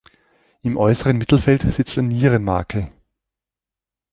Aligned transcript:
Im 0.63 0.77
äußeren 0.77 1.19
Mittelfeld 1.19 1.61
sitzt 1.61 1.95
ein 1.99 2.07
Nierenmakel. 2.07 2.91